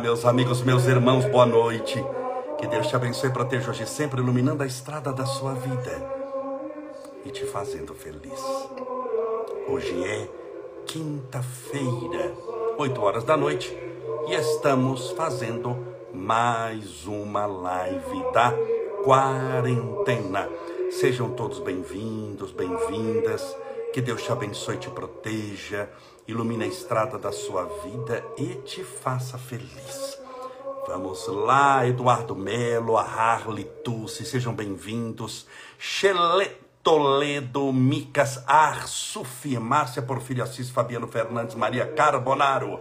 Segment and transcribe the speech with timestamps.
[0.00, 2.02] Meus amigos, meus irmãos, boa noite.
[2.58, 5.90] Que Deus te abençoe e proteja hoje sempre, iluminando a estrada da sua vida
[7.24, 8.40] e te fazendo feliz.
[9.68, 10.28] Hoje é
[10.86, 12.32] quinta-feira,
[12.78, 13.76] 8 horas da noite,
[14.28, 15.76] e estamos fazendo
[16.12, 18.52] mais uma live da
[19.04, 20.48] quarentena.
[20.90, 23.56] Sejam todos bem-vindos, bem-vindas.
[23.92, 25.86] Que Deus te abençoe te proteja
[26.26, 30.18] ilumine a estrada da sua vida e te faça feliz.
[30.88, 35.46] Vamos lá, Eduardo Melo, a Harley Tussi, sejam bem-vindos.
[35.78, 42.80] Chele Toledo, Micas Arsufi, Márcia Porfírio Assis, Fabiano Fernandes, Maria Carbonaro,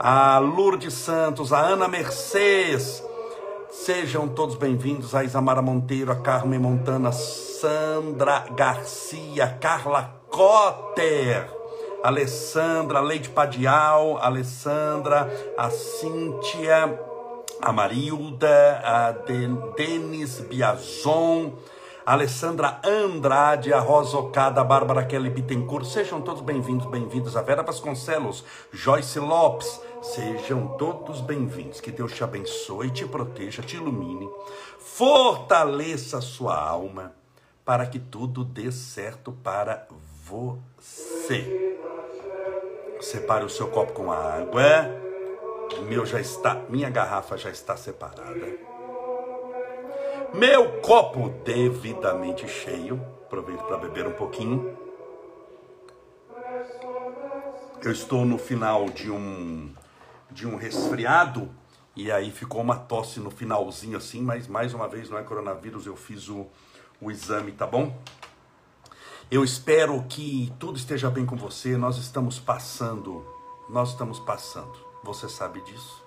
[0.00, 3.04] a Lourdes Santos, a Ana Mercedes.
[3.70, 11.50] Sejam todos bem-vindos, a Isamara Monteiro, a Carmen Montana, Sandra Garcia, Carla Cotter.
[12.02, 16.98] Alessandra, Leite Padial, Alessandra, a Cíntia,
[17.60, 21.52] a Marilda, a Denis Biazon,
[22.06, 27.62] Alessandra Andrade, a Rosa Ocada, a Bárbara Kelly Bittencourt, sejam todos bem-vindos, bem-vindos, a Vera
[27.62, 34.26] Vasconcelos, Joyce Lopes, sejam todos bem-vindos, que Deus te abençoe, te proteja, te ilumine,
[34.78, 37.12] fortaleça a sua alma,
[37.62, 40.09] para que tudo dê certo para você.
[43.00, 44.62] Separe o seu copo com água.
[45.88, 48.46] Meu já está, minha garrafa já está separada.
[50.32, 53.00] Meu copo devidamente cheio.
[53.26, 54.76] Aproveito para beber um pouquinho.
[57.82, 59.74] Eu estou no final de um
[60.30, 61.50] de um resfriado
[61.96, 65.86] e aí ficou uma tosse no finalzinho assim, mas mais uma vez não é coronavírus,
[65.86, 66.46] eu fiz o,
[67.00, 67.92] o exame, tá bom?
[69.30, 71.76] Eu espero que tudo esteja bem com você.
[71.76, 73.24] Nós estamos passando,
[73.68, 74.72] nós estamos passando.
[75.04, 76.02] Você sabe disso?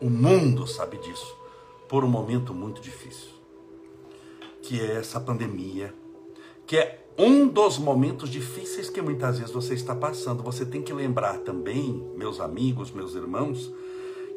[0.00, 1.36] O mundo sabe disso.
[1.86, 3.28] Por um momento muito difícil,
[4.62, 5.94] que é essa pandemia,
[6.66, 10.42] que é um dos momentos difíceis que muitas vezes você está passando.
[10.42, 13.70] Você tem que lembrar também, meus amigos, meus irmãos,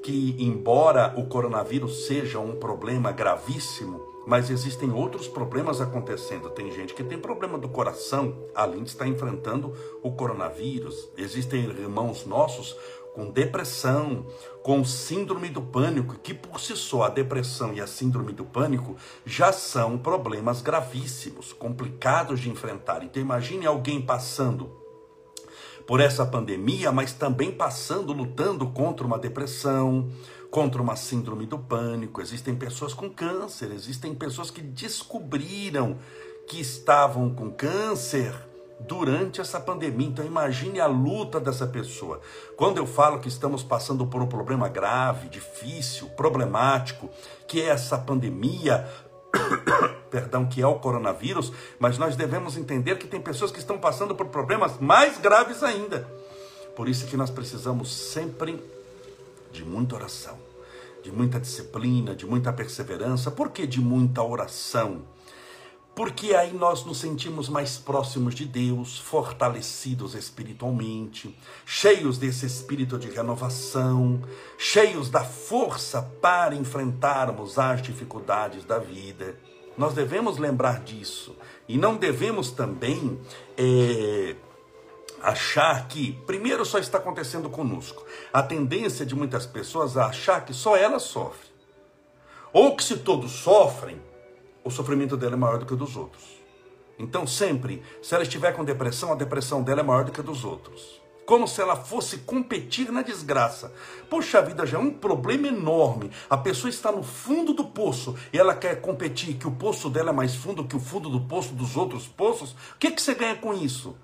[0.04, 6.50] que embora o coronavírus seja um problema gravíssimo, mas existem outros problemas acontecendo.
[6.50, 11.10] Tem gente que tem problema do coração, além de estar enfrentando o coronavírus.
[11.18, 12.76] Existem irmãos nossos
[13.14, 14.26] com depressão,
[14.64, 18.96] com síndrome do pânico, que por si só a depressão e a síndrome do pânico
[19.26, 23.04] já são problemas gravíssimos, complicados de enfrentar.
[23.04, 24.80] Então imagine alguém passando
[25.90, 30.08] por essa pandemia, mas também passando, lutando contra uma depressão,
[30.50, 32.22] contra uma síndrome do pânico.
[32.22, 35.98] Existem pessoas com câncer, existem pessoas que descobriram
[36.48, 38.34] que estavam com câncer
[38.80, 40.08] durante essa pandemia.
[40.08, 42.22] Então imagine a luta dessa pessoa.
[42.56, 47.10] Quando eu falo que estamos passando por um problema grave, difícil, problemático,
[47.48, 48.88] que é essa pandemia,
[50.10, 54.16] perdão, que é o coronavírus, mas nós devemos entender que tem pessoas que estão passando
[54.16, 56.08] por problemas mais graves ainda.
[56.76, 58.79] Por isso que nós precisamos sempre
[59.52, 60.38] de muita oração,
[61.04, 63.32] de muita disciplina, de muita perseverança.
[63.32, 65.04] Por que de muita oração?
[66.00, 73.10] Porque aí nós nos sentimos mais próximos de Deus, fortalecidos espiritualmente, cheios desse espírito de
[73.10, 74.22] renovação,
[74.58, 79.36] cheios da força para enfrentarmos as dificuldades da vida.
[79.78, 81.36] Nós devemos lembrar disso
[81.68, 83.20] e não devemos também
[83.58, 84.36] é,
[85.22, 88.06] achar que, primeiro, só está acontecendo conosco.
[88.32, 91.50] A tendência de muitas pessoas é achar que só ela sofre.
[92.52, 94.02] Ou que se todos sofrem,
[94.64, 96.24] o sofrimento dela é maior do que o dos outros.
[96.98, 100.24] Então, sempre, se ela estiver com depressão, a depressão dela é maior do que a
[100.24, 101.00] dos outros.
[101.26, 103.72] Como se ela fosse competir na desgraça.
[104.10, 106.10] Poxa vida, já é um problema enorme.
[106.28, 110.10] A pessoa está no fundo do poço e ela quer competir que o poço dela
[110.10, 112.52] é mais fundo que o fundo do poço dos outros poços.
[112.52, 113.96] O que, que você ganha com isso?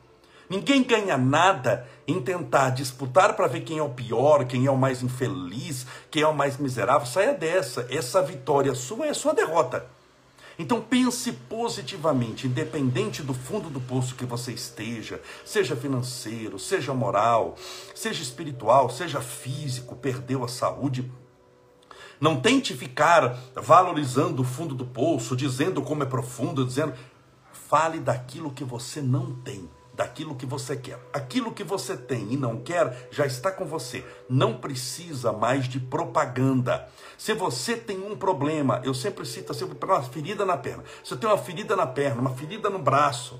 [0.49, 4.77] Ninguém ganha nada em tentar disputar para ver quem é o pior, quem é o
[4.77, 7.07] mais infeliz, quem é o mais miserável.
[7.07, 7.87] Saia dessa.
[7.89, 9.87] Essa vitória sua é sua derrota.
[10.57, 17.55] Então pense positivamente, independente do fundo do poço que você esteja, seja financeiro, seja moral,
[17.93, 21.11] seja espiritual, seja físico, perdeu a saúde.
[22.21, 26.93] Não tente ficar valorizando o fundo do poço, dizendo como é profundo, dizendo.
[27.51, 30.99] Fale daquilo que você não tem daquilo que você quer.
[31.13, 34.05] Aquilo que você tem e não quer já está com você.
[34.29, 36.87] Não precisa mais de propaganda.
[37.17, 40.83] Se você tem um problema, eu sempre cito assim, uma ferida na perna.
[41.03, 43.39] Se eu tenho uma ferida na perna, uma ferida no braço,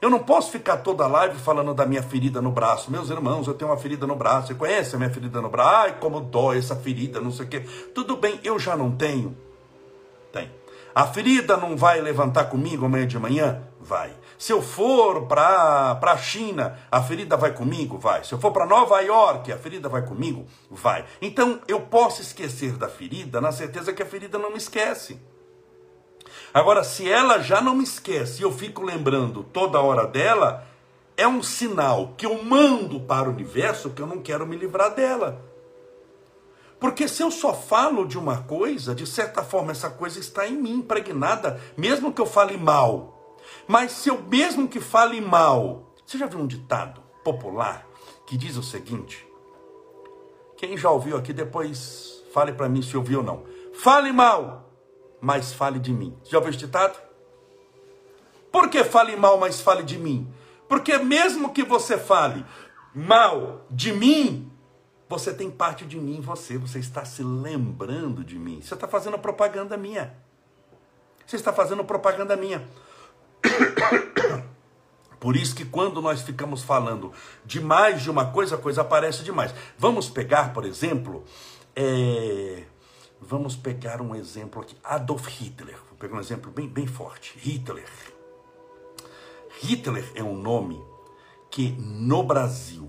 [0.00, 2.88] Eu não posso ficar toda live falando da minha ferida no braço.
[2.88, 4.46] Meus irmãos, eu tenho uma ferida no braço.
[4.46, 5.74] Você conhece a minha ferida no braço?
[5.74, 7.60] Ai, como dói essa ferida, não sei o quê.
[7.92, 9.36] Tudo bem, eu já não tenho.
[10.32, 10.52] Tem.
[10.94, 13.62] A ferida não vai levantar comigo amanhã de manhã?
[13.88, 14.12] Vai.
[14.36, 17.96] Se eu for para a China, a ferida vai comigo?
[17.96, 18.22] Vai.
[18.22, 20.44] Se eu for para Nova York, a ferida vai comigo?
[20.70, 21.06] Vai.
[21.22, 25.18] Então eu posso esquecer da ferida na certeza que a ferida não me esquece.
[26.52, 30.66] Agora, se ela já não me esquece e eu fico lembrando toda hora dela,
[31.16, 34.94] é um sinal que eu mando para o universo que eu não quero me livrar
[34.94, 35.42] dela.
[36.78, 40.60] Porque se eu só falo de uma coisa, de certa forma essa coisa está em
[40.60, 43.17] mim, impregnada, mesmo que eu fale mal.
[43.66, 47.86] Mas se eu mesmo que fale mal, você já viu um ditado popular
[48.26, 49.26] que diz o seguinte?
[50.56, 53.44] Quem já ouviu aqui depois fale para mim se ouviu ou não.
[53.74, 54.70] Fale mal,
[55.20, 56.16] mas fale de mim.
[56.24, 56.98] Já ouviu esse ditado?
[58.50, 60.32] Por que fale mal, mas fale de mim?
[60.68, 62.44] Porque mesmo que você fale
[62.94, 64.50] mal de mim,
[65.08, 68.60] você tem parte de mim em você, você está se lembrando de mim.
[68.60, 70.14] Você está fazendo propaganda minha.
[71.26, 72.66] Você está fazendo propaganda minha.
[75.20, 77.12] Por isso que quando nós ficamos falando
[77.44, 79.52] de mais de uma coisa, a coisa aparece demais.
[79.76, 81.24] Vamos pegar, por exemplo,
[81.74, 82.64] é...
[83.20, 84.76] Vamos pegar um exemplo aqui.
[84.82, 85.76] Adolf Hitler.
[85.88, 87.36] Vou pegar um exemplo bem, bem forte.
[87.36, 87.88] Hitler.
[89.60, 90.80] Hitler é um nome
[91.50, 92.88] que no Brasil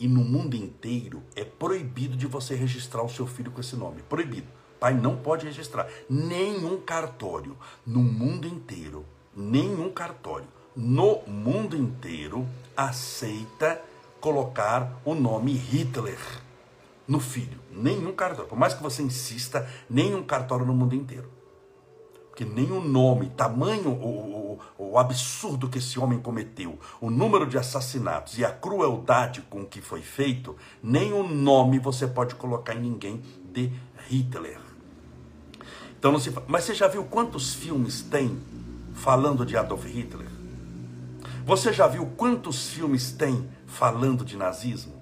[0.00, 4.02] e no mundo inteiro é proibido de você registrar o seu filho com esse nome.
[4.02, 4.48] Proibido.
[4.80, 5.88] Pai não pode registrar.
[6.08, 7.56] Nenhum cartório
[7.86, 9.04] no mundo inteiro,
[9.36, 12.46] nenhum cartório no mundo inteiro
[12.76, 13.80] aceita
[14.20, 16.18] colocar o nome Hitler
[17.06, 17.58] no filho.
[17.70, 18.48] Nenhum cartório.
[18.48, 21.30] Por mais que você insista, nenhum cartório no mundo inteiro.
[22.28, 27.56] Porque o nome, tamanho, o, o, o, absurdo que esse homem cometeu, o número de
[27.56, 30.54] assassinatos e a crueldade com que foi feito,
[31.14, 33.22] o nome você pode colocar em ninguém
[33.54, 33.72] de
[34.08, 34.60] Hitler.
[35.98, 38.38] Então não se Mas você já viu quantos filmes tem
[38.96, 40.26] falando de Adolf Hitler?
[41.44, 45.00] Você já viu quantos filmes tem falando de nazismo?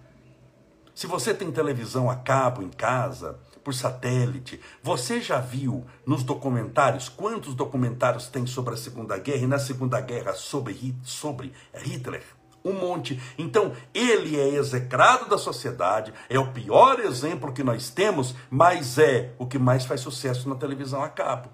[0.94, 7.08] Se você tem televisão a cabo em casa, por satélite, você já viu nos documentários
[7.08, 12.22] quantos documentários tem sobre a Segunda Guerra e na Segunda Guerra sobre, Hitler?
[12.62, 13.20] Um monte.
[13.38, 19.34] Então, ele é execrado da sociedade, é o pior exemplo que nós temos, mas é
[19.38, 21.48] o que mais faz sucesso na televisão a cabo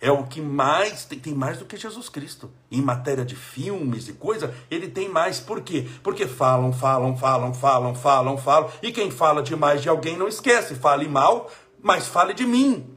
[0.00, 2.50] é o que mais tem, tem, mais do que Jesus Cristo.
[2.70, 5.38] Em matéria de filmes e coisa, ele tem mais.
[5.38, 5.86] Por quê?
[6.02, 8.70] Porque falam, falam, falam, falam, falam, falam.
[8.82, 10.74] E quem fala demais de alguém não esquece.
[10.74, 11.50] Fale mal,
[11.82, 12.96] mas fale de mim.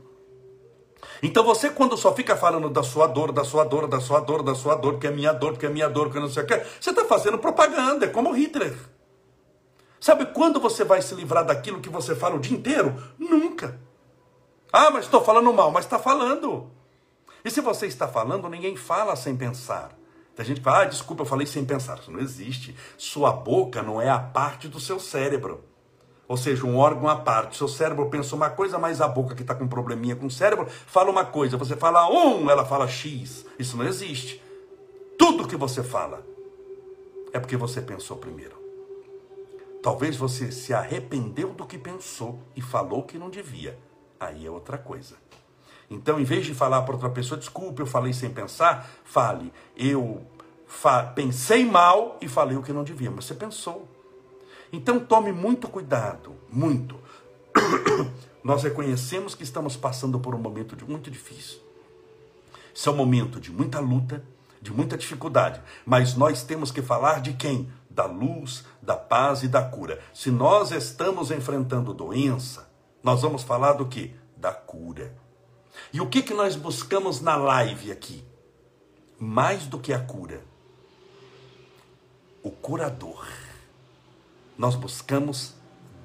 [1.22, 4.42] Então você, quando só fica falando da sua dor, da sua dor, da sua dor,
[4.42, 6.46] da sua dor, porque é minha dor, porque é minha dor, porque não sei o
[6.46, 8.76] que, você está fazendo propaganda, é como Hitler.
[10.02, 12.94] Sabe quando você vai se livrar daquilo que você fala o dia inteiro?
[13.18, 13.80] Nunca.
[14.72, 16.73] Ah, mas estou falando mal, mas está falando.
[17.44, 19.92] E se você está falando, ninguém fala sem pensar.
[20.36, 22.00] Tem gente que fala, ah, desculpa, eu falei sem pensar.
[22.00, 22.76] Isso não existe.
[22.98, 25.64] Sua boca não é a parte do seu cérebro.
[26.28, 27.58] Ou seja, um órgão à parte.
[27.58, 30.68] Seu cérebro pensa uma coisa, mas a boca que está com probleminha com o cérebro
[30.68, 31.58] fala uma coisa.
[31.58, 33.46] Você fala um, ela fala X.
[33.60, 34.42] Isso não existe.
[35.18, 36.26] Tudo que você fala
[37.32, 38.56] é porque você pensou primeiro.
[39.84, 43.78] Talvez você se arrependeu do que pensou e falou que não devia.
[44.18, 45.18] Aí é outra coisa.
[45.90, 50.26] Então, em vez de falar para outra pessoa, desculpe, eu falei sem pensar, fale, eu
[50.66, 53.88] fa pensei mal e falei o que não devia, mas você pensou.
[54.72, 57.00] Então, tome muito cuidado, muito.
[58.44, 61.60] Nós reconhecemos que estamos passando por um momento muito difícil.
[62.74, 64.24] Isso é um momento de muita luta,
[64.62, 67.72] de muita dificuldade, mas nós temos que falar de quem?
[67.90, 70.00] Da luz, da paz e da cura.
[70.14, 72.68] Se nós estamos enfrentando doença,
[73.04, 74.16] nós vamos falar do que?
[74.36, 75.14] Da cura.
[75.92, 78.24] E o que, que nós buscamos na live aqui?
[79.20, 80.42] Mais do que a cura,
[82.42, 83.28] o curador.
[84.58, 85.54] Nós buscamos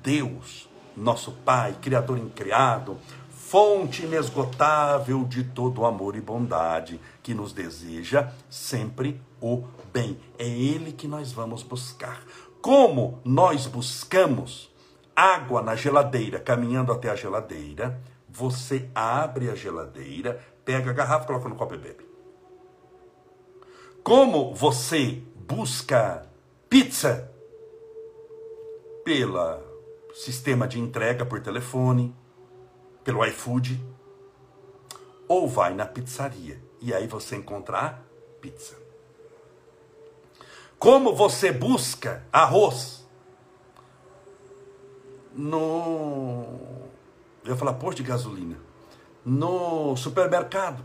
[0.02, 2.98] Deus, nosso Pai, Criador incriado,
[3.30, 10.18] fonte inesgotável de todo amor e bondade, que nos deseja sempre o bem.
[10.38, 12.22] É Ele que nós vamos buscar.
[12.60, 14.70] Como nós buscamos
[15.16, 21.49] água na geladeira, caminhando até a geladeira, você abre a geladeira, pega a garrafa, coloca
[21.49, 22.08] no copo e bebe.
[24.02, 26.26] Como você busca
[26.68, 27.32] pizza
[29.04, 29.58] pelo
[30.14, 32.14] sistema de entrega por telefone,
[33.02, 33.82] pelo iFood,
[35.26, 38.04] ou vai na pizzaria e aí você encontrar
[38.40, 38.76] pizza.
[40.78, 43.06] Como você busca arroz
[45.35, 46.88] no.
[47.49, 48.59] Eu ia falar posto de gasolina.
[49.25, 50.85] No supermercado.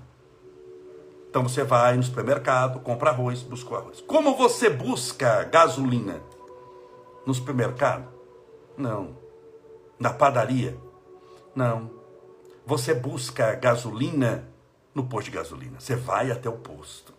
[1.30, 4.00] Então você vai no supermercado, compra arroz, busca o arroz.
[4.00, 6.22] Como você busca gasolina?
[7.28, 8.08] No supermercado?
[8.78, 9.18] Não.
[10.00, 10.78] Na padaria?
[11.54, 11.92] Não.
[12.66, 14.48] Você busca gasolina
[14.96, 15.82] no posto de gasolina.
[15.82, 17.14] Você vai até o posto.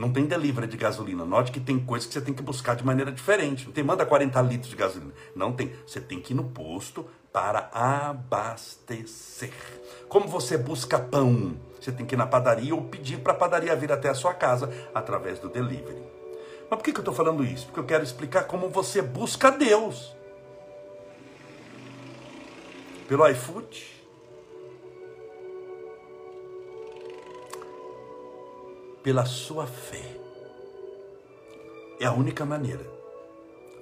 [0.00, 1.26] Não tem delivery de gasolina.
[1.26, 3.66] Note que tem coisas que você tem que buscar de maneira diferente.
[3.66, 5.12] Não tem manda 40 litros de gasolina.
[5.36, 5.74] Não tem.
[5.86, 9.52] Você tem que ir no posto para abastecer.
[10.08, 11.54] Como você busca pão?
[11.78, 14.32] Você tem que ir na padaria ou pedir para a padaria vir até a sua
[14.32, 16.02] casa através do delivery.
[16.70, 17.66] Mas por que, que eu estou falando isso?
[17.66, 20.16] Porque eu quero explicar como você busca Deus.
[23.06, 23.99] Pelo iFood,
[29.02, 30.16] pela sua fé.
[32.00, 32.86] É a única maneira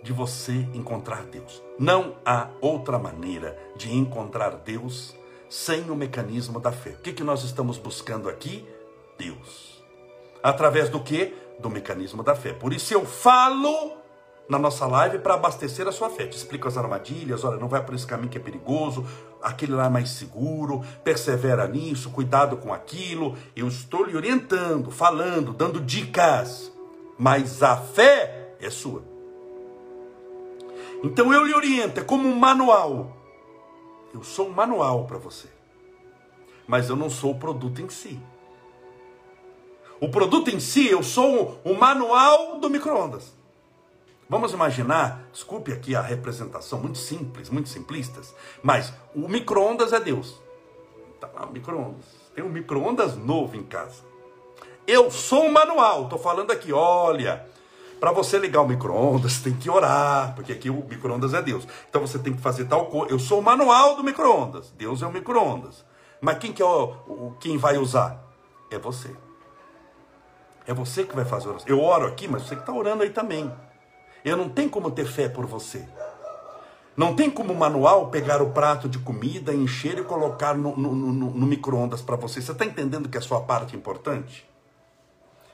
[0.02, 1.62] de você encontrar Deus.
[1.78, 5.14] Não há outra maneira de encontrar Deus
[5.48, 6.90] sem o mecanismo da fé.
[6.90, 8.66] O que, que nós estamos buscando aqui?
[9.18, 9.82] Deus.
[10.42, 11.34] Através do que?
[11.58, 12.52] Do mecanismo da fé.
[12.52, 13.96] Por isso eu falo
[14.48, 16.26] na nossa live para abastecer a sua fé.
[16.26, 19.04] Te explico as armadilhas, olha, não vai por esse caminho que é perigoso,
[19.42, 23.36] aquele lá é mais seguro, persevera nisso, cuidado com aquilo.
[23.54, 26.72] Eu estou lhe orientando, falando, dando dicas,
[27.18, 29.02] mas a fé é sua.
[31.02, 33.16] Então eu lhe oriento, é como um manual.
[34.12, 35.48] Eu sou um manual para você,
[36.66, 38.18] mas eu não sou o produto em si.
[40.00, 43.37] O produto em si, eu sou o manual do micro-ondas.
[44.28, 50.38] Vamos imaginar, desculpe aqui a representação muito simples, muito simplistas, mas o micro-ondas é Deus.
[51.18, 52.04] Tá lá, micro-ondas.
[52.34, 54.02] Tem um micro-ondas novo em casa.
[54.86, 57.46] Eu sou um manual, estou falando aqui, olha,
[57.98, 61.66] para você ligar o micro-ondas, tem que orar, porque aqui o micro-ondas é Deus.
[61.88, 63.12] Então você tem que fazer tal coisa.
[63.12, 64.70] Eu sou o manual do micro-ondas.
[64.76, 65.84] Deus é o micro-ondas.
[66.20, 68.22] Mas quem que é o, o, quem vai usar?
[68.70, 69.10] É você.
[70.66, 71.66] É você que vai fazer oração.
[71.66, 73.50] Eu oro aqui, mas você que está orando aí também.
[74.24, 75.84] Eu não tenho como ter fé por você.
[76.96, 81.12] Não tem como manual pegar o prato de comida, encher e colocar no, no, no,
[81.30, 82.42] no micro-ondas para você.
[82.42, 84.48] Você está entendendo que é a sua parte importante?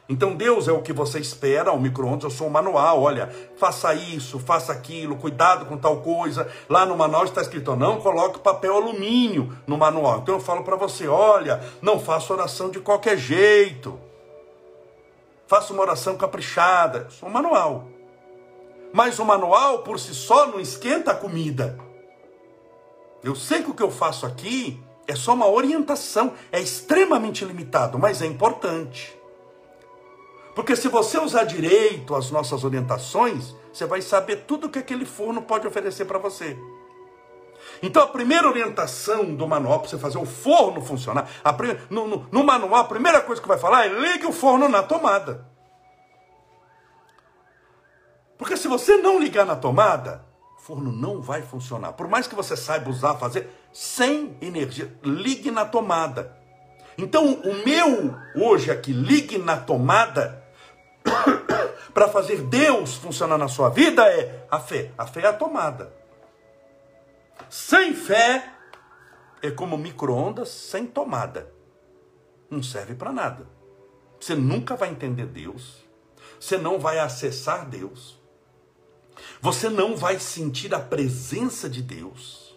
[0.09, 3.95] Então Deus é o que você espera, o micro-ondas, eu sou um manual, olha, faça
[3.95, 6.47] isso, faça aquilo, cuidado com tal coisa.
[6.69, 10.21] Lá no manual está escrito, não coloque papel alumínio no manual.
[10.21, 13.99] Então eu falo para você, olha, não faça oração de qualquer jeito.
[15.47, 17.01] Faça uma oração caprichada.
[17.07, 17.94] Eu sou um manual.
[18.95, 21.77] Mas o manual por si só não esquenta a comida.
[23.25, 27.99] Eu sei que o que eu faço aqui é só uma orientação, é extremamente limitado,
[27.99, 29.19] mas é importante.
[30.55, 35.43] Porque se você usar direito as nossas orientações, você vai saber tudo que aquele forno
[35.43, 36.57] pode oferecer para você.
[37.83, 42.27] Então a primeira orientação do manual para você fazer o forno funcionar, primeira, no, no,
[42.31, 45.53] no manual a primeira coisa que vai falar é ligue o forno na tomada.
[48.45, 50.23] Porque se você não ligar na tomada,
[50.59, 51.95] o forno não vai funcionar.
[51.95, 56.37] Por mais que você saiba usar, fazer, sem energia, ligue na tomada.
[56.99, 60.45] Então, o meu hoje aqui, ligue na tomada,
[61.95, 64.93] para fazer Deus funcionar na sua vida é a fé.
[64.99, 65.91] A fé é a tomada.
[67.49, 68.53] Sem fé
[69.41, 71.51] é como micro-ondas sem tomada.
[72.51, 73.49] Não serve para nada.
[74.21, 75.83] Você nunca vai entender Deus.
[76.39, 78.23] Você não vai acessar Deus.
[79.41, 82.57] Você não vai sentir a presença de Deus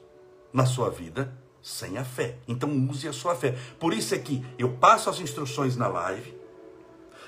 [0.51, 2.37] na sua vida sem a fé.
[2.47, 3.55] Então use a sua fé.
[3.79, 6.35] Por isso é que eu passo as instruções na live,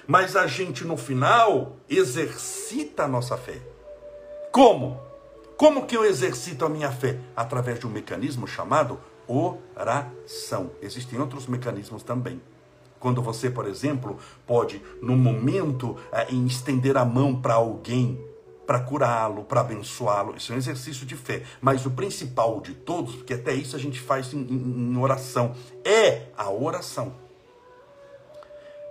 [0.08, 3.62] mas a gente no final exercita a nossa fé.
[4.52, 5.00] Como?
[5.58, 7.20] Como que eu exercito a minha fé?
[7.36, 10.72] Através de um mecanismo chamado oração.
[10.82, 12.42] Existem outros mecanismos também.
[13.00, 18.20] Quando você, por exemplo, pode, no momento, é, estender a mão para alguém
[18.70, 20.36] para curá-lo, para abençoá-lo.
[20.38, 21.42] Isso é um exercício de fé.
[21.60, 25.56] Mas o principal de todos, porque até isso a gente faz em, em, em oração,
[25.84, 27.12] é a oração.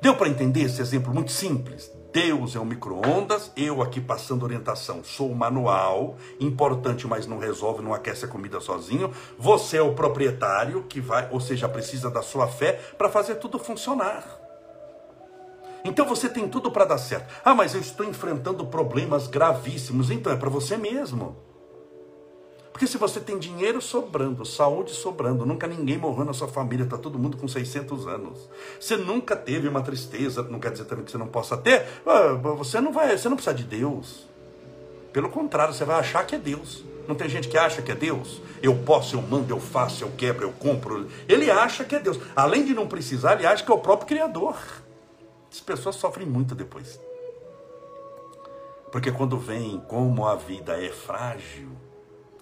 [0.03, 1.93] Deu para entender esse exemplo muito simples?
[2.13, 7.81] Deus é um micro-ondas, eu aqui passando orientação, sou o manual, importante, mas não resolve,
[7.81, 9.13] não aquece a comida sozinho.
[9.39, 13.61] Você é o proprietário que vai, ou seja, precisa da sua fé para fazer tudo
[13.61, 14.38] funcionar.
[15.89, 17.33] Então você tem tudo para dar certo.
[17.43, 20.11] Ah, mas eu estou enfrentando problemas gravíssimos.
[20.11, 21.35] Então é para você mesmo.
[22.71, 26.99] Porque se você tem dinheiro sobrando, saúde sobrando, nunca ninguém morreu na sua família, está
[26.99, 28.49] todo mundo com 600 anos.
[28.79, 32.35] Você nunca teve uma tristeza, não quer dizer também que você não possa ter, ah,
[32.35, 34.29] você não vai, você não precisa de Deus.
[35.13, 36.85] Pelo contrário, você vai achar que é Deus.
[37.09, 38.43] Não tem gente que acha que é Deus?
[38.63, 41.09] Eu posso, eu mando, eu faço, eu quebro, eu compro.
[41.27, 42.21] Ele acha que é Deus.
[42.37, 44.55] Além de não precisar, ele acha que é o próprio Criador.
[45.51, 47.01] As pessoas sofrem muito depois.
[48.91, 51.71] Porque quando vem como a vida é frágil,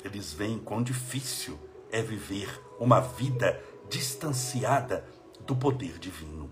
[0.05, 1.59] eles veem quão difícil
[1.91, 5.05] é viver uma vida distanciada
[5.41, 6.51] do poder divino.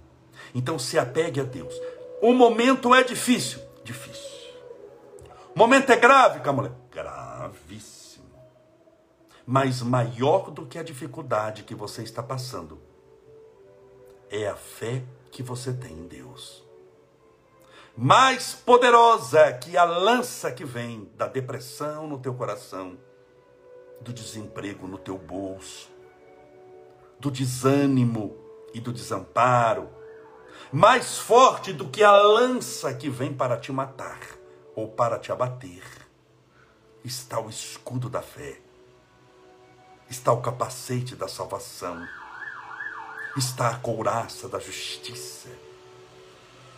[0.55, 1.75] Então se apegue a Deus.
[2.21, 4.35] O momento é difícil, difícil.
[5.55, 8.25] O momento é grave, Camulé, gravíssimo.
[9.47, 12.81] Mas maior do que a dificuldade que você está passando
[14.31, 15.03] é a fé
[15.35, 16.65] que você tem em Deus.
[17.97, 22.97] Mais poderosa que a lança que vem da depressão no teu coração
[24.01, 25.91] do desemprego no teu bolso,
[27.19, 28.37] do desânimo
[28.73, 29.89] e do desamparo,
[30.71, 34.21] mais forte do que a lança que vem para te matar
[34.75, 35.83] ou para te abater,
[37.05, 38.61] está o escudo da fé,
[40.09, 42.07] está o capacete da salvação,
[43.37, 45.49] está a couraça da justiça,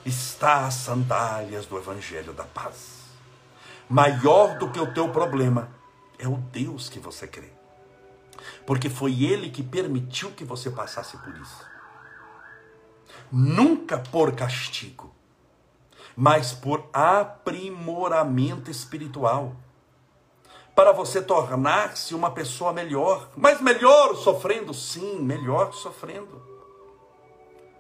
[0.05, 2.97] está as sandálias do evangelho da paz.
[3.89, 5.71] Maior do que o teu problema
[6.19, 7.51] é o Deus que você crê.
[8.67, 11.65] Porque foi Ele que permitiu que você passasse por isso.
[13.31, 15.15] Nunca por castigo,
[16.17, 19.55] mas por aprimoramento espiritual.
[20.77, 23.31] Para você tornar-se uma pessoa melhor.
[23.35, 24.75] Mas melhor sofrendo?
[24.75, 26.43] Sim, melhor sofrendo.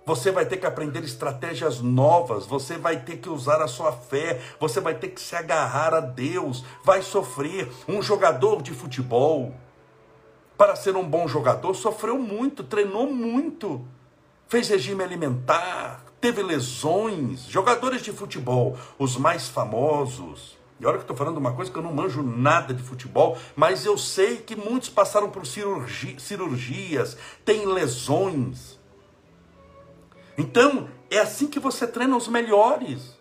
[0.07, 4.41] Você vai ter que aprender estratégias novas, você vai ter que usar a sua fé,
[4.59, 7.71] você vai ter que se agarrar a Deus, vai sofrer.
[7.87, 9.53] Um jogador de futebol,
[10.57, 13.85] para ser um bom jogador, sofreu muito, treinou muito,
[14.49, 17.43] fez regime alimentar, teve lesões.
[17.47, 21.78] Jogadores de futebol, os mais famosos, e olha que eu estou falando uma coisa que
[21.78, 27.17] eu não manjo nada de futebol, mas eu sei que muitos passaram por cirurgi cirurgias,
[27.45, 28.78] têm lesões.
[30.36, 33.16] Então, é assim que você treina os melhores.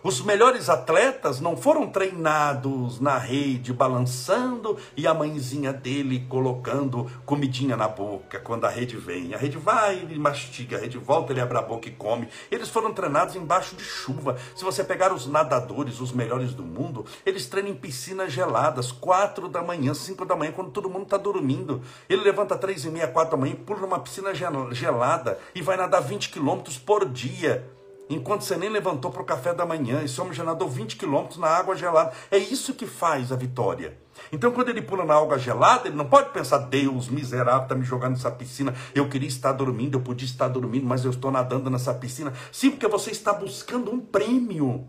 [0.00, 7.76] Os melhores atletas não foram treinados na rede, balançando e a mãezinha dele colocando comidinha
[7.76, 9.34] na boca quando a rede vem.
[9.34, 12.28] A rede vai, ele mastiga, a rede volta, ele abre a boca e come.
[12.48, 14.36] Eles foram treinados embaixo de chuva.
[14.54, 19.48] Se você pegar os nadadores, os melhores do mundo, eles treinam em piscinas geladas, quatro
[19.48, 21.82] da manhã, cinco da manhã, quando todo mundo está dormindo.
[22.08, 26.00] Ele levanta três e meia, quatro da manhã, pula numa piscina gelada e vai nadar
[26.00, 27.76] 20 quilômetros por dia
[28.08, 30.02] enquanto você nem levantou para o café da manhã.
[30.02, 32.12] Esse homem já nadou 20 quilômetros na água gelada.
[32.30, 33.98] É isso que faz a vitória.
[34.32, 37.84] Então, quando ele pula na água gelada, ele não pode pensar, Deus miserável está me
[37.84, 38.74] jogando nessa piscina.
[38.94, 42.32] Eu queria estar dormindo, eu podia estar dormindo, mas eu estou nadando nessa piscina.
[42.50, 44.86] Sim, porque você está buscando um prêmio.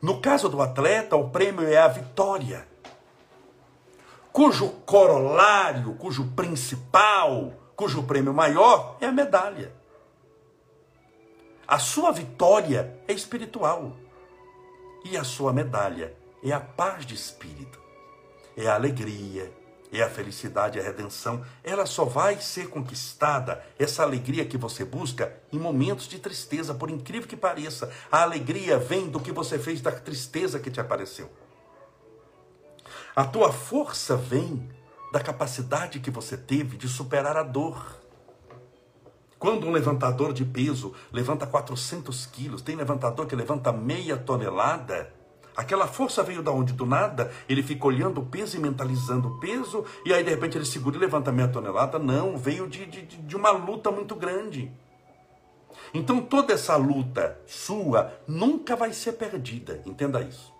[0.00, 2.68] No caso do atleta, o prêmio é a vitória,
[4.30, 9.72] cujo corolário, cujo principal, cujo prêmio maior é a medalha.
[11.66, 13.96] A sua vitória é espiritual.
[15.04, 17.78] E a sua medalha é a paz de espírito,
[18.56, 19.52] é a alegria,
[19.92, 21.44] é a felicidade, a redenção.
[21.62, 26.90] Ela só vai ser conquistada, essa alegria que você busca, em momentos de tristeza, por
[26.90, 27.90] incrível que pareça.
[28.10, 31.30] A alegria vem do que você fez da tristeza que te apareceu.
[33.14, 34.68] A tua força vem
[35.12, 38.03] da capacidade que você teve de superar a dor.
[39.44, 45.12] Quando um levantador de peso levanta 400 quilos, tem levantador que levanta meia tonelada,
[45.54, 46.72] aquela força veio da onde?
[46.72, 47.30] Do nada?
[47.46, 50.96] Ele fica olhando o peso e mentalizando o peso, e aí de repente ele segura
[50.96, 51.98] e levanta meia tonelada?
[51.98, 54.72] Não, veio de, de, de uma luta muito grande.
[55.92, 60.54] Então toda essa luta sua nunca vai ser perdida, entenda isso.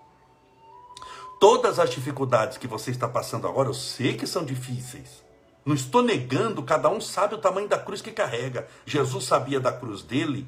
[1.41, 5.24] Todas as dificuldades que você está passando agora, eu sei que são difíceis.
[5.65, 8.67] Não estou negando, cada um sabe o tamanho da cruz que carrega.
[8.85, 10.47] Jesus sabia da cruz dele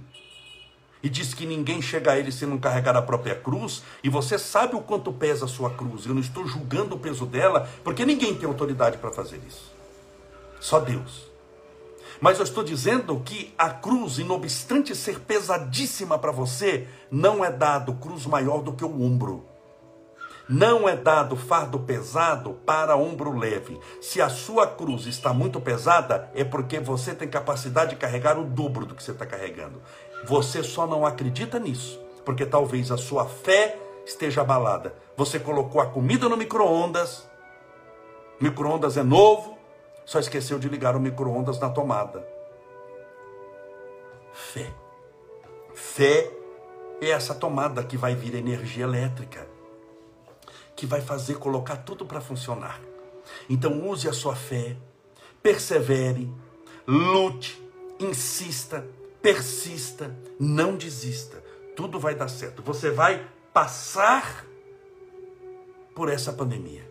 [1.02, 4.38] e disse que ninguém chega a ele se não carregar a própria cruz, e você
[4.38, 6.04] sabe o quanto pesa a sua cruz.
[6.04, 9.72] Eu não estou julgando o peso dela, porque ninguém tem autoridade para fazer isso.
[10.60, 11.26] Só Deus.
[12.20, 17.52] Mas eu estou dizendo que a cruz, não obstante ser pesadíssima para você, não é
[17.52, 19.44] dado cruz maior do que o ombro.
[20.48, 23.80] Não é dado fardo pesado para ombro leve.
[24.00, 28.44] Se a sua cruz está muito pesada, é porque você tem capacidade de carregar o
[28.44, 29.82] dobro do que você está carregando.
[30.24, 34.94] Você só não acredita nisso, porque talvez a sua fé esteja abalada.
[35.16, 37.28] Você colocou a comida no micro-ondas,
[38.40, 39.58] micro-ondas é novo,
[40.04, 42.24] só esqueceu de ligar o micro-ondas na tomada.
[44.32, 44.72] Fé.
[45.74, 46.30] Fé
[47.00, 49.46] é essa tomada que vai vir energia elétrica,
[50.76, 52.80] que vai fazer colocar tudo para funcionar.
[53.48, 54.76] Então use a sua fé,
[55.42, 56.30] persevere,
[56.86, 57.60] lute,
[57.98, 58.86] insista,
[59.22, 61.42] persista, não desista.
[61.74, 62.62] Tudo vai dar certo.
[62.62, 64.46] Você vai passar
[65.94, 66.86] por essa pandemia.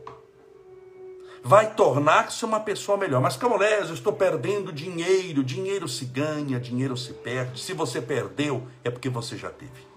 [1.44, 3.22] Vai tornar-se uma pessoa melhor.
[3.22, 5.44] Mas Camolés, eu estou perdendo dinheiro.
[5.44, 7.62] Dinheiro se ganha, dinheiro se perde.
[7.62, 9.95] Se você perdeu, é porque você já teve.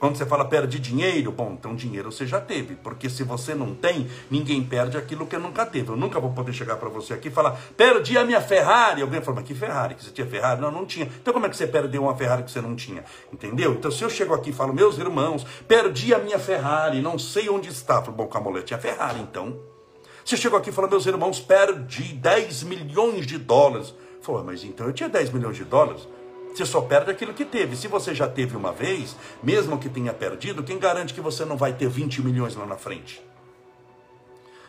[0.00, 3.74] Quando você fala perde dinheiro, bom, então dinheiro você já teve, porque se você não
[3.74, 5.90] tem, ninguém perde aquilo que nunca teve.
[5.90, 9.02] Eu nunca vou poder chegar para você aqui e falar, perdi a minha Ferrari.
[9.02, 9.94] Alguém fala, mas que Ferrari?
[9.94, 10.58] Que você tinha Ferrari?
[10.58, 11.04] Não, não tinha.
[11.04, 13.04] Então como é que você perdeu uma Ferrari que você não tinha?
[13.30, 13.74] Entendeu?
[13.74, 17.50] Então se eu chego aqui e falo, meus irmãos, perdi a minha Ferrari, não sei
[17.50, 17.96] onde está.
[17.96, 19.54] Eu falo, bom, Camolete, tinha Ferrari então.
[20.24, 23.94] Você chegou aqui e falou, meus irmãos, perdi 10 milhões de dólares.
[24.22, 26.08] Falou, mas então eu tinha 10 milhões de dólares.
[26.54, 27.76] Você só perde aquilo que teve.
[27.76, 31.56] Se você já teve uma vez, mesmo que tenha perdido, quem garante que você não
[31.56, 33.20] vai ter 20 milhões lá na frente?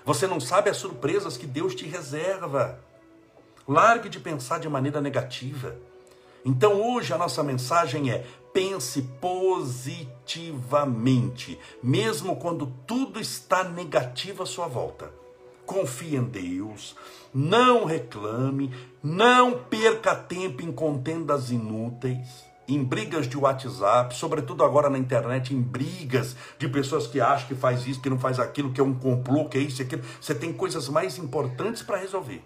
[0.05, 2.79] Você não sabe as surpresas que Deus te reserva.
[3.67, 5.75] Largue de pensar de maneira negativa.
[6.43, 14.67] Então hoje a nossa mensagem é: pense positivamente, mesmo quando tudo está negativo à sua
[14.67, 15.20] volta
[15.65, 16.95] confie em Deus,
[17.33, 24.97] não reclame, não perca tempo em contendas inúteis, em brigas de WhatsApp, sobretudo agora na
[24.97, 28.79] internet, em brigas de pessoas que acham que faz isso, que não faz aquilo, que
[28.79, 30.03] é um complô, que é isso e aquilo.
[30.19, 32.43] Você tem coisas mais importantes para resolver.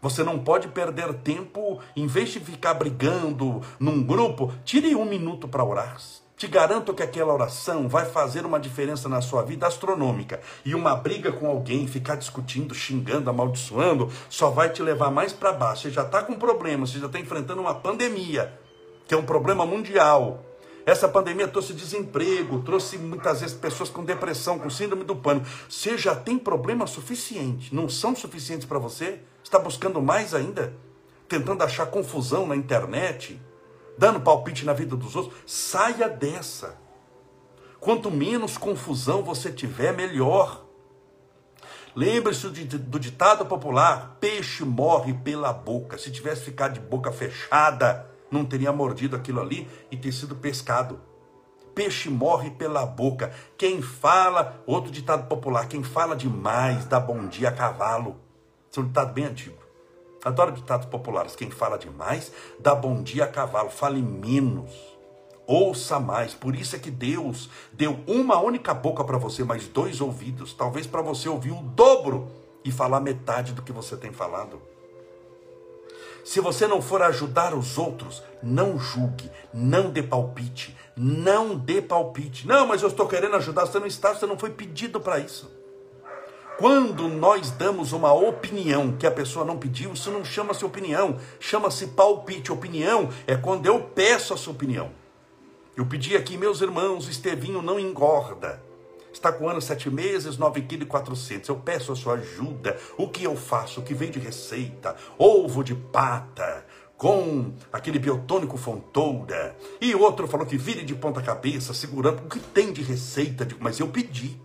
[0.00, 5.48] Você não pode perder tempo, em vez de ficar brigando num grupo, tire um minuto
[5.48, 5.96] para orar.
[6.36, 10.40] Te garanto que aquela oração vai fazer uma diferença na sua vida astronômica.
[10.64, 15.52] E uma briga com alguém, ficar discutindo, xingando, amaldiçoando, só vai te levar mais para
[15.52, 15.82] baixo.
[15.82, 18.52] Você já está com problema, você já está enfrentando uma pandemia,
[19.06, 20.44] que é um problema mundial.
[20.84, 25.46] Essa pandemia trouxe desemprego, trouxe muitas vezes pessoas com depressão, com síndrome do pânico.
[25.68, 29.20] Você já tem problema suficiente, não são suficientes para você?
[29.42, 30.74] Está buscando mais ainda?
[31.28, 33.40] Tentando achar confusão na internet?
[33.96, 35.34] Dando palpite na vida dos outros.
[35.46, 36.78] Saia dessa.
[37.80, 40.64] Quanto menos confusão você tiver, melhor.
[41.94, 45.98] Lembre-se do ditado popular: peixe morre pela boca.
[45.98, 51.00] Se tivesse ficado de boca fechada, não teria mordido aquilo ali e ter sido pescado.
[51.74, 53.32] Peixe morre pela boca.
[53.58, 58.16] Quem fala, outro ditado popular: quem fala demais dá bom dia a cavalo.
[58.70, 59.63] Esse é um ditado bem antigo.
[60.24, 61.36] Adoro ditados populares.
[61.36, 63.68] Quem fala demais, dá bom dia a cavalo.
[63.68, 64.70] Fale menos.
[65.46, 66.32] Ouça mais.
[66.32, 70.54] Por isso é que Deus deu uma única boca para você, mas dois ouvidos.
[70.54, 72.30] Talvez para você ouvir o dobro
[72.64, 74.60] e falar metade do que você tem falado.
[76.24, 82.46] Se você não for ajudar os outros, não julgue, não dê palpite, não dê palpite.
[82.46, 85.63] Não, mas eu estou querendo ajudar, você não está, você não foi pedido para isso.
[86.56, 91.88] Quando nós damos uma opinião que a pessoa não pediu, isso não chama-se opinião, chama-se
[91.88, 92.52] palpite.
[92.52, 94.92] Opinião é quando eu peço a sua opinião.
[95.76, 98.62] Eu pedi aqui, meus irmãos, Estevinho não engorda.
[99.12, 101.48] Está com anos sete meses, nove quilos e quatrocentos.
[101.48, 102.78] Eu peço a sua ajuda.
[102.96, 103.80] O que eu faço?
[103.80, 104.94] O que vem de receita?
[105.18, 106.64] Ovo de pata,
[106.96, 109.56] com aquele biotônico fontoura.
[109.80, 112.24] E outro falou que vire de ponta cabeça, segurando.
[112.24, 113.46] O que tem de receita?
[113.58, 114.40] Mas eu pedi.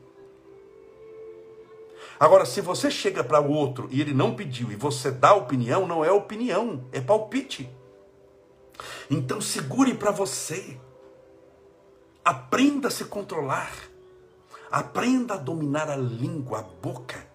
[2.19, 5.88] Agora, se você chega para o outro e ele não pediu e você dá opinião,
[5.88, 7.69] não é opinião, é palpite.
[9.10, 10.77] Então segure para você.
[12.23, 13.71] Aprenda a se controlar.
[14.69, 17.25] Aprenda a dominar a língua, a boca.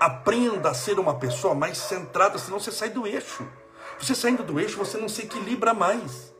[0.00, 3.46] Aprenda a ser uma pessoa mais centrada, senão você sai do eixo.
[3.98, 6.34] Você saindo do eixo, você não se equilibra mais.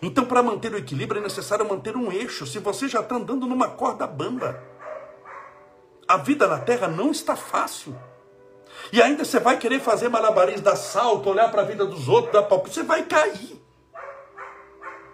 [0.00, 2.46] Então, para manter o equilíbrio, é necessário manter um eixo.
[2.46, 4.62] Se você já está andando numa corda bamba,
[6.08, 7.94] a vida na terra não está fácil.
[8.90, 12.32] E ainda você vai querer fazer malabarismo, dar salto, olhar para a vida dos outros,
[12.32, 13.62] dar palpite, você vai cair.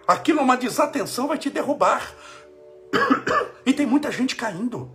[0.07, 2.11] Aquilo, uma desatenção, vai te derrubar.
[3.67, 4.91] E tem muita gente caindo.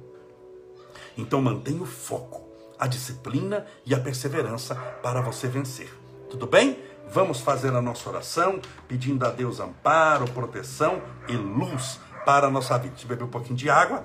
[1.18, 5.92] Então mantenha o foco, a disciplina e a perseverança para você vencer.
[6.30, 6.78] Tudo bem?
[7.08, 12.78] Vamos fazer a nossa oração, pedindo a Deus amparo, proteção e luz para a nossa
[12.78, 12.90] vida.
[12.90, 14.04] Deixa eu beber um pouquinho de água.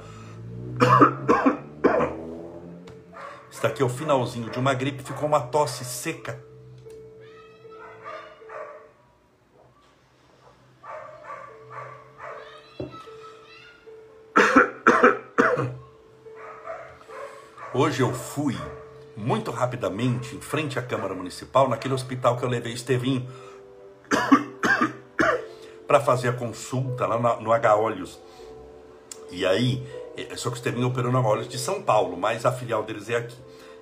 [3.56, 6.44] Está aqui é o finalzinho de uma gripe, ficou uma tosse seca.
[17.74, 18.58] Hoje eu fui
[19.16, 23.26] muito rapidamente em frente à Câmara Municipal, naquele hospital que eu levei Estevinho
[25.88, 28.20] para fazer a consulta lá no H-Olhos.
[29.32, 29.82] E aí
[30.36, 33.10] só que o Estevinho operou no H Olhos de São Paulo, mas a filial deles
[33.10, 33.36] é aqui.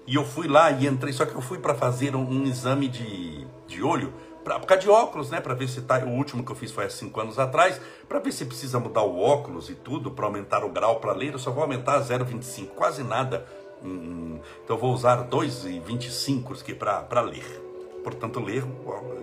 [0.05, 2.89] E eu fui lá e entrei, só que eu fui para fazer um, um, exame
[2.89, 5.39] de, de olho, pra, por causa de óculos, né?
[5.39, 5.99] Para ver se tá.
[5.99, 9.03] O último que eu fiz foi há cinco anos atrás, para ver se precisa mudar
[9.03, 11.33] o óculos e tudo, para aumentar o grau para ler.
[11.33, 13.45] Eu só vou aumentar a 0,25, quase nada.
[13.81, 17.62] Hum, então eu vou usar 2,25 para ler
[18.03, 18.63] portanto ler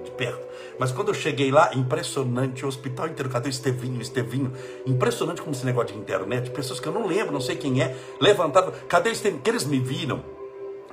[0.02, 0.40] de perto.
[0.78, 4.52] Mas quando eu cheguei lá, impressionante, o hospital inteiro, cadê o Estevinho, Estevinho?
[4.86, 7.96] Impressionante como esse negócio de internet, pessoas que eu não lembro, não sei quem é,
[8.20, 9.42] levantaram, cadê o Estevinho?
[9.42, 10.22] Que eles me viram,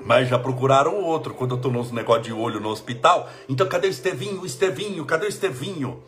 [0.06, 3.30] mas já procuraram outro quando eu estou nos negócio de olho no hospital.
[3.48, 6.02] Então, cadê o Estevinho, o Estevinho, cadê o Estevinho?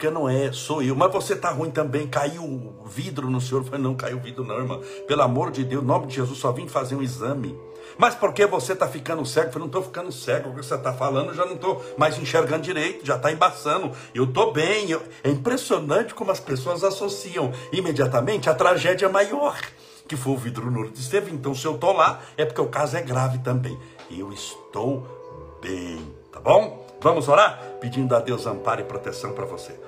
[0.00, 0.96] Porque não é, sou eu.
[0.96, 2.08] Mas você tá ruim também.
[2.08, 3.62] Caiu vidro no senhor.
[3.64, 4.80] Falei, não caiu vidro, não, irmã.
[5.06, 7.54] Pelo amor de Deus, em nome de Jesus, só vim fazer um exame.
[8.00, 9.48] Mas por que você está ficando cego?
[9.48, 11.84] Eu falei, não estou ficando cego, o que você está falando, eu já não estou
[11.98, 13.92] mais enxergando direito, já está embaçando.
[14.14, 14.90] Eu estou bem.
[14.90, 15.02] Eu...
[15.22, 19.60] É impressionante como as pessoas associam imediatamente a tragédia maior,
[20.08, 21.30] que foi o vidro no esteve.
[21.30, 23.78] Então, se eu estou lá, é porque o caso é grave também.
[24.10, 26.86] Eu estou bem, tá bom?
[27.02, 27.60] Vamos orar?
[27.82, 29.78] Pedindo a Deus amparo e proteção para você.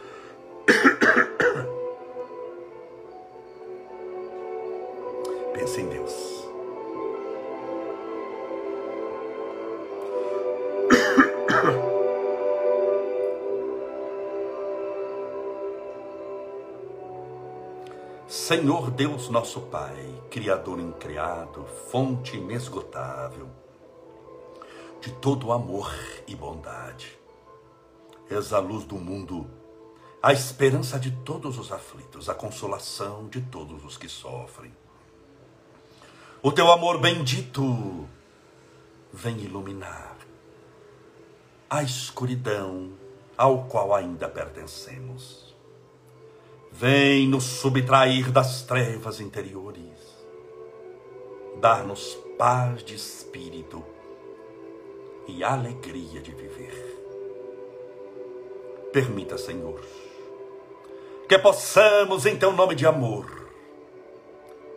[5.55, 6.32] Pense em Deus.
[18.53, 19.97] Senhor Deus nosso Pai,
[20.31, 23.49] Criador incriado, fonte inesgotável
[25.01, 25.91] de todo amor
[26.27, 27.19] e bondade,
[28.29, 29.51] és a luz do mundo,
[30.23, 34.77] a esperança de todos os aflitos, a consolação de todos os que sofrem.
[36.43, 38.07] O teu amor bendito
[39.11, 40.19] vem iluminar
[41.71, 42.93] a escuridão
[43.35, 45.42] ao qual ainda pertencemos
[46.73, 50.17] vem nos subtrair das trevas interiores,
[51.61, 53.85] dar-nos paz de espírito
[55.29, 56.99] e alegria de viver.
[58.91, 59.81] Permita, Senhor,
[61.29, 63.27] que possamos, em teu nome de amor,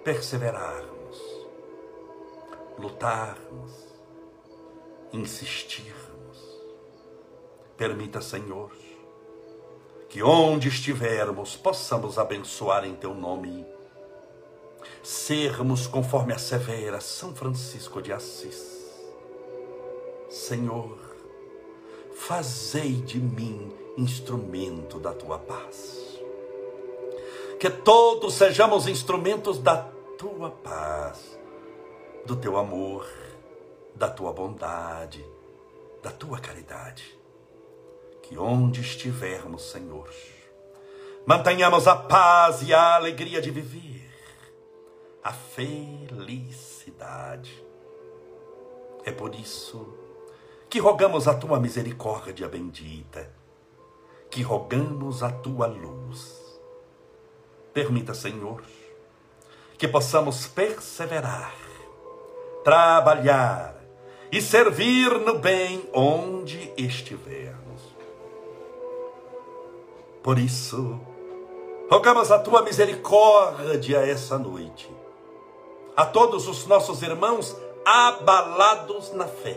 [0.03, 1.47] perseverarmos,
[2.77, 3.71] lutarmos,
[5.12, 5.95] insistirmos.
[7.77, 8.71] Permita, Senhor,
[10.15, 13.65] que onde estivermos possamos abençoar em teu nome,
[15.04, 18.95] sermos conforme a severa São Francisco de Assis.
[20.30, 20.97] Senhor,
[22.15, 26.17] fazei de mim instrumento da tua paz.
[27.60, 29.75] Que todos sejamos instrumentos da
[30.17, 31.38] tua paz,
[32.25, 33.06] do teu amor,
[33.93, 35.25] da tua bondade,
[36.01, 37.24] da tua caridade
[38.27, 40.09] que onde estivermos, Senhor,
[41.27, 44.09] mantenhamos a paz e a alegria de viver,
[45.23, 46.83] a felicidade.
[49.03, 49.95] É por isso
[50.67, 53.31] que rogamos a tua misericórdia bendita,
[54.31, 56.59] que rogamos a tua luz.
[57.73, 58.63] Permita, Senhor,
[59.77, 61.53] que possamos perseverar,
[62.63, 63.75] trabalhar
[64.31, 67.64] e servir no bem onde estiver
[70.25, 70.99] por isso,
[71.88, 74.89] rogamos a tua misericórdia essa noite,
[75.95, 79.55] a todos os nossos irmãos abalados na fé,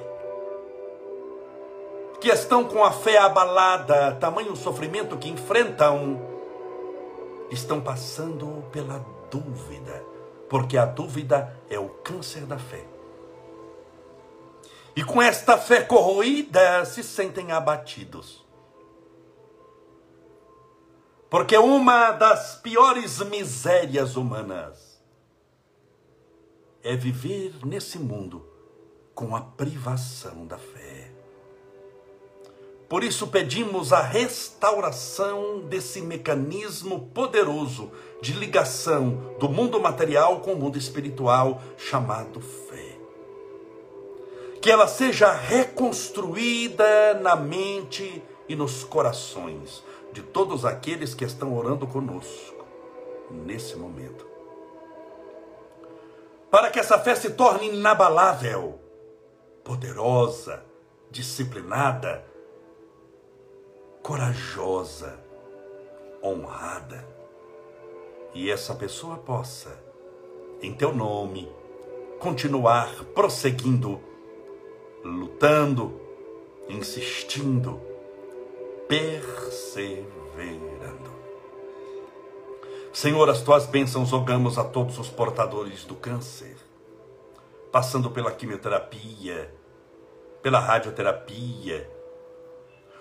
[2.20, 6.20] que estão com a fé abalada, tamanho sofrimento que enfrentam,
[7.50, 10.04] estão passando pela dúvida,
[10.50, 12.84] porque a dúvida é o câncer da fé.
[14.94, 18.46] E com esta fé corroída se sentem abatidos
[21.30, 24.98] porque uma das piores misérias humanas
[26.82, 28.46] é viver nesse mundo
[29.14, 31.10] com a privação da fé.
[32.88, 40.56] Por isso pedimos a restauração desse mecanismo poderoso de ligação do mundo material com o
[40.56, 42.96] mundo espiritual chamado fé.
[44.62, 49.82] Que ela seja reconstruída na mente e nos corações
[50.12, 52.64] de todos aqueles que estão orando conosco
[53.30, 54.26] nesse momento.
[56.50, 58.80] Para que essa fé se torne inabalável,
[59.62, 60.64] poderosa,
[61.10, 62.24] disciplinada,
[64.02, 65.22] corajosa,
[66.22, 67.06] honrada.
[68.32, 69.78] E essa pessoa possa,
[70.62, 71.50] em teu nome,
[72.18, 74.00] continuar prosseguindo,
[75.04, 76.00] lutando,
[76.68, 77.80] insistindo,
[78.88, 80.08] perseverando.
[82.92, 86.56] Senhor, as tuas bênçãos rogamos a todos os portadores do câncer,
[87.70, 89.54] passando pela quimioterapia,
[90.42, 91.88] pela radioterapia,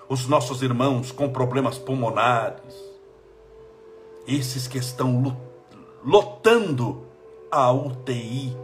[0.10, 2.76] os nossos irmãos com problemas pulmonares,
[4.28, 5.38] esses que estão
[6.04, 7.08] lotando
[7.50, 8.56] a UTI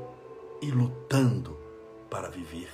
[0.62, 1.58] e lutando
[2.10, 2.72] para viver.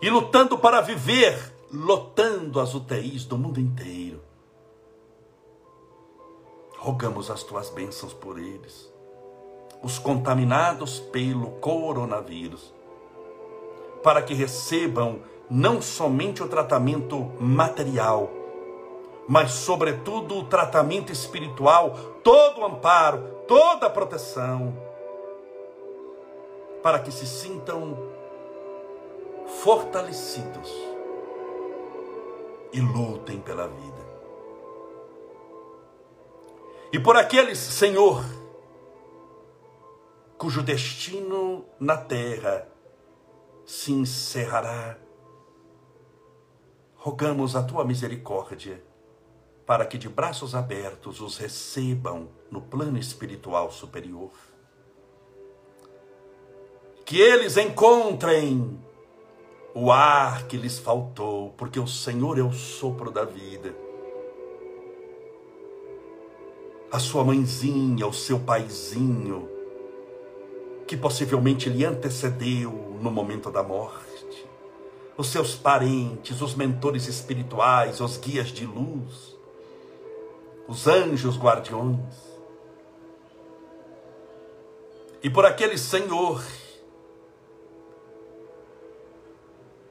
[0.00, 4.22] E lutando para viver, lotando as UTIs do mundo inteiro.
[6.78, 8.90] Rogamos as tuas bênçãos por eles,
[9.82, 12.72] os contaminados pelo coronavírus,
[14.02, 18.30] para que recebam não somente o tratamento material,
[19.28, 21.90] mas, sobretudo, o tratamento espiritual,
[22.22, 24.74] todo o amparo, toda a proteção,
[26.82, 27.98] para que se sintam
[29.62, 30.87] fortalecidos
[32.72, 34.08] e lutem pela vida.
[36.92, 38.24] E por aqueles, Senhor,
[40.38, 42.66] cujo destino na terra
[43.66, 44.96] se encerrará,
[46.96, 48.82] rogamos a tua misericórdia
[49.66, 54.30] para que de braços abertos os recebam no plano espiritual superior.
[57.04, 58.82] Que eles encontrem
[59.80, 63.72] o ar que lhes faltou, porque o Senhor é o sopro da vida.
[66.90, 69.48] A sua mãezinha, o seu paizinho,
[70.84, 74.48] que possivelmente lhe antecedeu no momento da morte,
[75.16, 79.36] os seus parentes, os mentores espirituais, os guias de luz,
[80.66, 82.16] os anjos guardiões,
[85.22, 86.42] e por aquele Senhor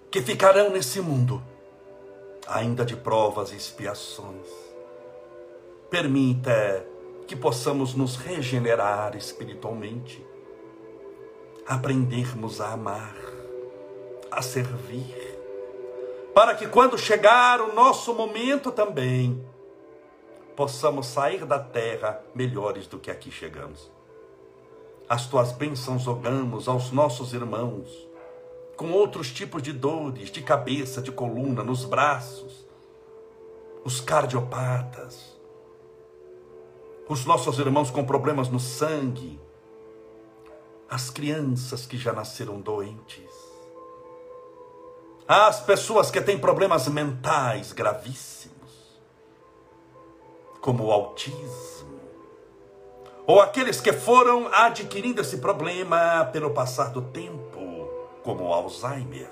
[0.09, 1.41] que ficarão nesse mundo,
[2.47, 4.67] ainda de provas e expiações
[5.89, 6.85] Permita
[7.27, 10.25] que possamos nos regenerar espiritualmente,
[11.65, 13.15] aprendermos a amar,
[14.29, 15.39] a servir,
[16.33, 19.41] para que quando chegar o nosso momento também,
[20.57, 23.89] possamos sair da terra melhores do que aqui chegamos.
[25.07, 28.06] As tuas bênçãos rogamos aos nossos irmãos,
[28.77, 32.63] com outros tipos de dores, de cabeça, de coluna, nos braços,
[33.83, 35.35] os cardiopatas,
[37.09, 39.41] os nossos irmãos com problemas no sangue,
[40.87, 43.31] as crianças que já nasceram doentes,
[45.27, 49.01] as pessoas que têm problemas mentais gravíssimos,
[50.61, 51.99] como o autismo,
[53.25, 57.46] ou aqueles que foram adquirindo esse problema pelo passar do tempo,
[58.27, 59.31] como o Alzheimer,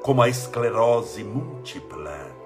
[0.00, 2.38] como a esclerose múltipla,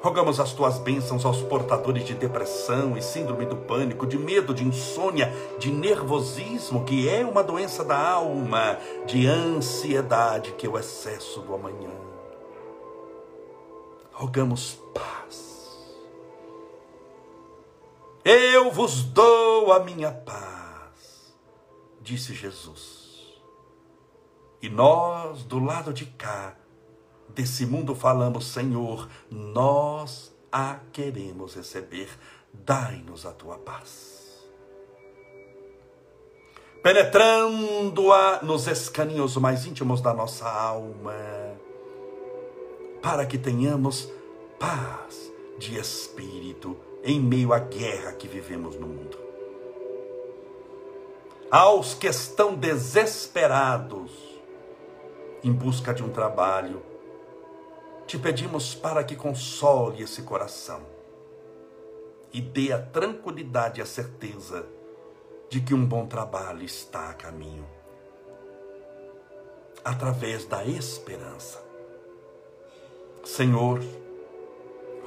[0.00, 4.64] Rogamos as tuas bênçãos aos portadores de depressão e síndrome do pânico, de medo, de
[4.64, 11.42] insônia, de nervosismo, que é uma doença da alma, de ansiedade, que é o excesso
[11.42, 11.90] do amanhã.
[14.10, 15.78] Rogamos paz.
[18.24, 20.59] Eu vos dou a minha paz,
[22.00, 23.40] disse Jesus.
[24.62, 26.56] E nós, do lado de cá,
[27.28, 32.08] desse mundo falamos, Senhor, nós a queremos receber,
[32.52, 34.48] dai-nos a tua paz.
[36.82, 41.14] Penetrando-a nos escaninhos mais íntimos da nossa alma,
[43.02, 44.10] para que tenhamos
[44.58, 49.29] paz de espírito em meio à guerra que vivemos no mundo.
[51.50, 54.12] Aos que estão desesperados
[55.42, 56.80] em busca de um trabalho,
[58.06, 60.80] te pedimos para que console esse coração
[62.32, 64.64] e dê a tranquilidade e a certeza
[65.48, 67.66] de que um bom trabalho está a caminho.
[69.84, 71.60] Através da esperança.
[73.24, 73.80] Senhor,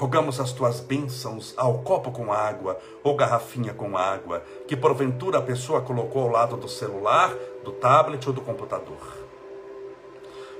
[0.03, 5.41] rogamos as tuas bênçãos ao copo com água ou garrafinha com água que porventura a
[5.41, 7.33] pessoa colocou ao lado do celular,
[7.63, 8.99] do tablet ou do computador.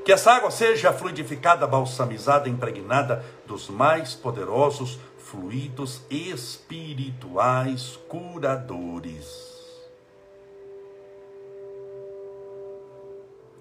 [0.05, 9.51] Que essa água seja fluidificada, balsamizada, impregnada dos mais poderosos fluidos espirituais curadores.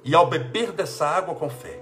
[0.05, 1.82] E ao beber dessa água com fé,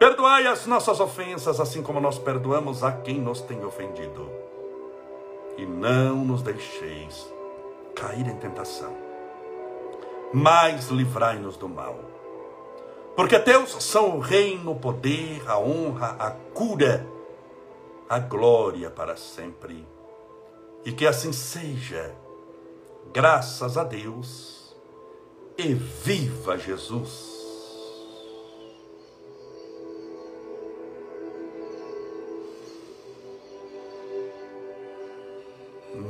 [0.00, 4.30] Perdoai as nossas ofensas, assim como nós perdoamos a quem nos tem ofendido.
[5.58, 7.30] E não nos deixeis
[7.94, 8.96] cair em tentação,
[10.32, 11.98] mas livrai-nos do mal.
[13.14, 17.06] Porque teus são o reino, o poder, a honra, a cura,
[18.08, 19.86] a glória para sempre.
[20.82, 22.16] E que assim seja,
[23.12, 24.74] graças a Deus,
[25.58, 27.39] e viva Jesus!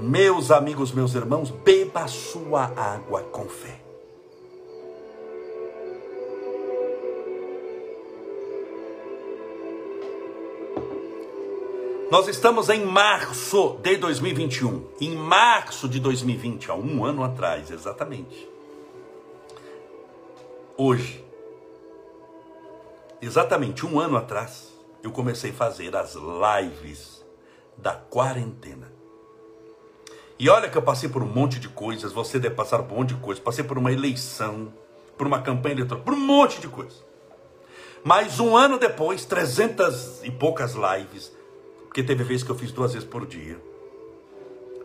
[0.01, 3.83] Meus amigos, meus irmãos, beba a sua água com fé.
[12.11, 14.89] Nós estamos em março de 2021.
[15.03, 18.49] Em março de 2020, há um ano atrás, exatamente.
[20.79, 21.23] Hoje,
[23.21, 24.73] exatamente um ano atrás,
[25.03, 27.23] eu comecei a fazer as lives
[27.77, 29.00] da quarentena.
[30.41, 33.01] E olha que eu passei por um monte de coisas, você deve passar por um
[33.01, 33.45] monte de coisas.
[33.45, 34.73] Passei por uma eleição,
[35.19, 37.05] por uma campanha eleitoral, por um monte de coisas.
[38.03, 41.31] Mas um ano depois, trezentas e poucas lives,
[41.85, 43.63] porque teve vezes que eu fiz duas vezes por dia.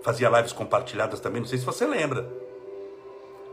[0.03, 2.29] Fazia lives compartilhadas também, não sei se você lembra.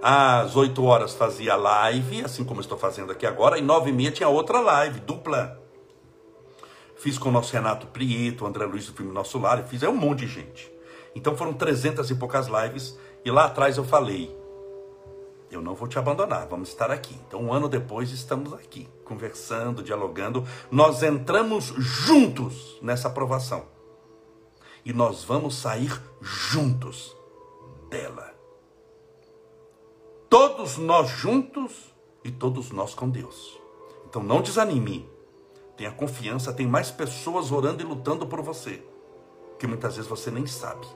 [0.02, 4.10] Às 8 horas fazia live, assim como estou fazendo aqui agora, e nove e meia
[4.10, 5.56] tinha outra live, dupla.
[6.96, 9.94] Fiz com o nosso Renato Prieto, André Luiz do filme Nosso Lar, fiz é um
[9.94, 10.71] monte de gente.
[11.14, 14.34] Então foram trezentas e poucas lives e lá atrás eu falei:
[15.52, 17.14] eu não vou te abandonar, vamos estar aqui.
[17.28, 20.46] Então, um ano depois, estamos aqui, conversando, dialogando.
[20.70, 23.66] Nós entramos juntos nessa aprovação.
[24.82, 25.92] E nós vamos sair
[26.22, 27.14] juntos
[27.90, 28.32] dela.
[30.30, 31.94] Todos nós juntos
[32.24, 33.60] e todos nós com Deus.
[34.08, 35.06] Então, não desanime.
[35.76, 38.82] Tenha confiança, tem mais pessoas orando e lutando por você,
[39.58, 40.86] que muitas vezes você nem sabe.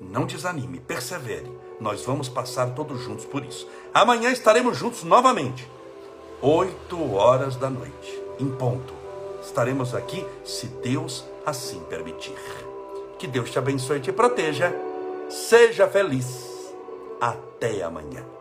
[0.00, 1.50] Não desanime, persevere.
[1.78, 3.68] Nós vamos passar todos juntos por isso.
[3.92, 5.70] Amanhã estaremos juntos novamente.
[6.40, 8.94] Oito horas da noite, em ponto.
[9.42, 12.36] Estaremos aqui se Deus assim permitir.
[13.18, 14.74] Que Deus te abençoe e te proteja.
[15.28, 16.48] Seja feliz.
[17.20, 18.39] Até amanhã.